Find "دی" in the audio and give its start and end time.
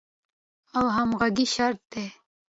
1.91-2.05